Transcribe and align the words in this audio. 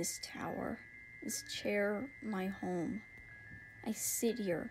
this 0.00 0.18
tower, 0.22 0.78
this 1.22 1.44
chair, 1.52 2.08
my 2.22 2.46
home. 2.46 3.02
I 3.86 3.92
sit 3.92 4.38
here 4.38 4.70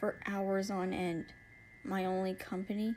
for 0.00 0.16
hours 0.26 0.68
on 0.68 0.92
end. 0.92 1.26
My 1.84 2.06
only 2.06 2.34
company? 2.34 2.92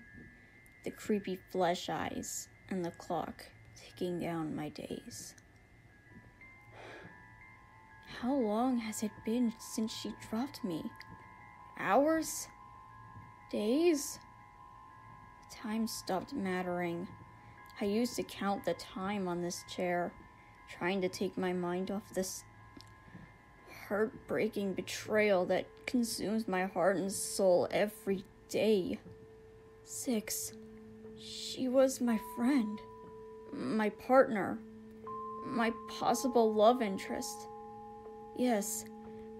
The 0.83 0.89
creepy 0.89 1.37
flesh 1.51 1.87
eyes 1.87 2.47
and 2.71 2.83
the 2.83 2.89
clock 2.89 3.43
ticking 3.75 4.19
down 4.19 4.55
my 4.55 4.69
days. 4.69 5.35
How 8.19 8.33
long 8.33 8.79
has 8.79 9.03
it 9.03 9.11
been 9.23 9.53
since 9.59 9.93
she 9.93 10.15
dropped 10.31 10.63
me? 10.63 10.83
Hours? 11.77 12.47
Days? 13.51 14.17
Time 15.51 15.85
stopped 15.85 16.33
mattering. 16.33 17.07
I 17.79 17.85
used 17.85 18.15
to 18.15 18.23
count 18.23 18.65
the 18.65 18.73
time 18.73 19.27
on 19.27 19.43
this 19.43 19.63
chair, 19.69 20.11
trying 20.77 21.01
to 21.01 21.09
take 21.09 21.37
my 21.37 21.53
mind 21.53 21.91
off 21.91 22.13
this 22.13 22.43
heartbreaking 23.87 24.73
betrayal 24.73 25.45
that 25.45 25.65
consumes 25.85 26.47
my 26.47 26.65
heart 26.65 26.97
and 26.97 27.11
soul 27.11 27.67
every 27.71 28.23
day. 28.49 28.99
Six. 29.83 30.53
She 31.19 31.67
was 31.67 32.01
my 32.01 32.19
friend, 32.35 32.79
my 33.51 33.89
partner, 33.89 34.57
my 35.45 35.71
possible 35.89 36.53
love 36.53 36.81
interest. 36.81 37.47
Yes, 38.37 38.85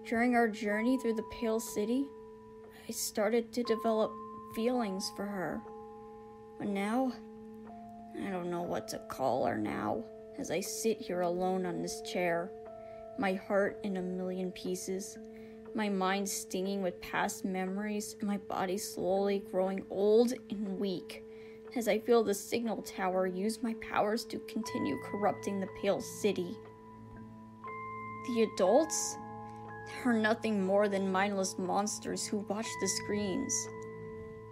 during 0.04 0.36
our 0.36 0.48
journey 0.48 0.98
through 0.98 1.14
the 1.14 1.26
Pale 1.40 1.60
City, 1.60 2.06
I 2.88 2.92
started 2.92 3.52
to 3.52 3.62
develop 3.62 4.12
feelings 4.54 5.10
for 5.16 5.24
her. 5.24 5.60
But 6.58 6.68
now, 6.68 7.12
I 8.24 8.30
don't 8.30 8.50
know 8.50 8.62
what 8.62 8.86
to 8.88 8.98
call 9.08 9.46
her 9.46 9.56
now 9.56 10.04
as 10.38 10.50
I 10.50 10.60
sit 10.60 11.00
here 11.00 11.22
alone 11.22 11.66
on 11.66 11.82
this 11.82 12.00
chair, 12.02 12.50
my 13.18 13.34
heart 13.34 13.78
in 13.82 13.96
a 13.98 14.02
million 14.02 14.50
pieces, 14.52 15.18
my 15.74 15.88
mind 15.88 16.28
stinging 16.28 16.82
with 16.82 17.00
past 17.00 17.44
memories, 17.44 18.16
and 18.20 18.28
my 18.28 18.38
body 18.38 18.76
slowly 18.78 19.42
growing 19.50 19.84
old 19.90 20.32
and 20.50 20.78
weak 20.78 21.22
as 21.76 21.88
I 21.88 21.98
feel 21.98 22.22
the 22.22 22.34
signal 22.34 22.82
tower 22.82 23.26
use 23.26 23.62
my 23.62 23.74
powers 23.80 24.24
to 24.26 24.38
continue 24.40 24.98
corrupting 25.04 25.60
the 25.60 25.68
Pale 25.80 26.02
City. 26.02 26.56
The 28.26 28.42
adults 28.54 29.16
are 30.04 30.12
nothing 30.12 30.64
more 30.64 30.88
than 30.88 31.10
mindless 31.10 31.58
monsters 31.58 32.26
who 32.26 32.38
watch 32.48 32.68
the 32.80 32.88
screens. 32.88 33.54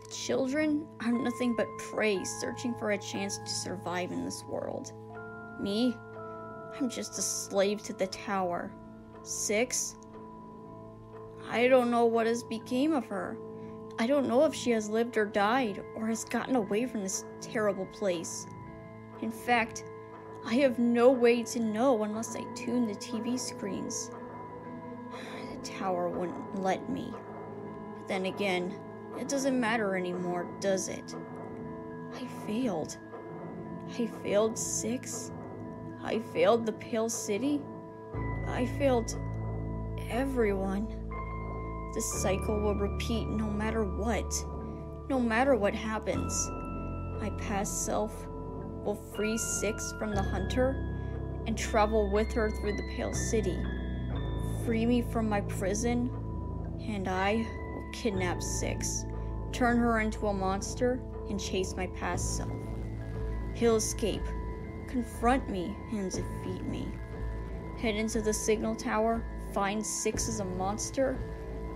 The 0.05 0.15
children 0.15 0.87
are 1.05 1.13
nothing 1.13 1.55
but 1.55 1.67
prey 1.79 2.25
searching 2.25 2.75
for 2.75 2.93
a 2.93 2.99
chance 2.99 3.39
to 3.39 3.51
survive 3.51 4.13
in 4.13 4.25
this 4.25 4.43
world. 4.49 4.93
Me, 5.61 5.97
I'm 6.79 6.89
just 6.89 7.19
a 7.19 7.23
slave 7.23 7.83
to 7.83 7.93
the 7.93 8.07
tower. 8.07 8.73
Six, 9.23 9.97
I 11.51 11.69
don't 11.69 11.91
know 11.91 12.07
what 12.07 12.27
has 12.27 12.43
become 12.43 12.93
of 12.93 13.07
her. 13.07 13.37
I 13.99 14.07
don't 14.07 14.29
know 14.29 14.45
if 14.45 14.55
she 14.55 14.71
has 14.71 14.89
lived 14.89 15.19
or 15.19 15.27
died, 15.27 15.83
or 15.95 16.07
has 16.07 16.25
gotten 16.25 16.57
away 16.57 16.87
from 16.87 17.03
this 17.03 17.27
terrible 17.43 17.87
place. 17.87 18.47
In 19.21 19.31
fact, 19.31 19.85
I 20.47 20.55
have 20.55 20.79
no 20.79 21.11
way 21.11 21.43
to 21.43 21.61
know 21.61 22.03
unless 22.05 22.35
I 22.35 22.45
tune 22.55 22.87
the 22.87 22.95
TV 22.95 23.39
screens. 23.39 24.11
The 25.53 25.71
tower 25.71 26.09
wouldn't 26.09 26.63
let 26.63 26.89
me. 26.89 27.13
But 27.13 28.09
then 28.09 28.27
again, 28.27 28.75
it 29.19 29.29
doesn't 29.29 29.61
matter 29.61 29.97
anymore, 29.97 30.47
does 30.61 30.89
it? 30.89 31.15
I 32.15 32.25
failed. 32.47 32.97
I 33.99 34.07
failed 34.23 34.57
six. 34.57 35.33
I 36.03 36.19
failed 36.19 36.67
the 36.67 36.73
Pale 36.73 37.11
City. 37.11 37.61
I 38.49 38.67
failed 38.79 39.17
everyone. 40.09 40.89
This 41.95 42.23
cycle 42.23 42.61
will 42.61 42.75
repeat 42.75 43.29
no 43.29 43.51
matter 43.51 43.85
what. 43.85 44.33
No 45.09 45.21
matter 45.21 45.55
what 45.57 45.75
happens. 45.75 46.33
My 47.21 47.31
past 47.39 47.85
self 47.85 48.27
will 48.85 48.95
free 49.15 49.37
Six 49.37 49.93
from 49.99 50.15
the 50.15 50.23
hunter 50.23 50.87
and 51.47 51.57
travel 51.57 52.11
with 52.11 52.33
her 52.33 52.51
through 52.51 52.77
the 52.77 52.95
Pale 52.97 53.15
City. 53.15 53.59
Free 54.65 54.87
me 54.87 55.03
from 55.03 55.29
my 55.29 55.41
prison, 55.43 56.11
and 56.81 57.09
I 57.09 57.35
will 57.75 57.91
kidnap 57.93 58.43
Six, 58.43 59.05
turn 59.53 59.77
her 59.77 60.01
into 60.01 60.29
a 60.29 60.35
monster, 60.35 61.01
and 61.29 61.39
chase 61.39 61.75
my 61.77 61.87
past 61.89 62.37
self. 62.37 62.53
He'll 63.55 63.77
escape, 63.77 64.23
confront 64.91 65.49
me, 65.49 65.75
and 65.93 66.11
defeat 66.11 66.65
me. 66.65 66.89
Head 67.79 67.95
into 67.95 68.21
the 68.21 68.33
signal 68.33 68.75
tower, 68.75 69.23
find 69.55 69.85
Six 69.85 70.29
as 70.29 70.41
a 70.41 70.45
monster, 70.45 71.19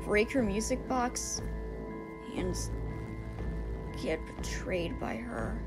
break 0.05 0.31
her 0.33 0.43
music 0.43 0.87
box, 0.89 1.41
and 2.37 2.57
get 4.03 4.21
betrayed 4.27 4.99
by 5.01 5.17
her. 5.17 5.59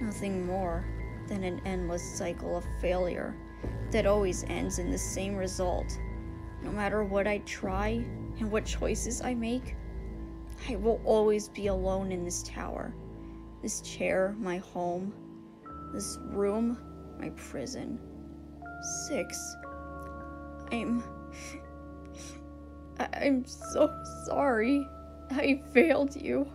Nothing 0.00 0.46
more 0.46 0.84
than 1.28 1.44
an 1.44 1.60
endless 1.64 2.02
cycle 2.02 2.56
of 2.56 2.64
failure 2.80 3.36
that 3.90 4.06
always 4.06 4.44
ends 4.44 4.78
in 4.78 4.90
the 4.90 4.98
same 4.98 5.36
result. 5.36 5.98
No 6.62 6.70
matter 6.70 7.04
what 7.04 7.26
I 7.26 7.38
try 7.38 8.04
and 8.38 8.50
what 8.50 8.64
choices 8.64 9.20
I 9.20 9.34
make, 9.34 9.76
I 10.68 10.76
will 10.76 11.00
always 11.04 11.48
be 11.48 11.68
alone 11.68 12.12
in 12.12 12.24
this 12.24 12.42
tower. 12.42 12.94
This 13.62 13.80
chair, 13.82 14.34
my 14.38 14.58
home. 14.58 15.12
This 15.92 16.18
room, 16.22 16.78
my 17.18 17.30
prison. 17.30 17.98
Six. 19.06 19.56
I'm. 20.72 21.02
I'm 23.14 23.44
so 23.46 23.90
sorry. 24.26 24.86
I 25.30 25.62
failed 25.72 26.16
you. 26.16 26.50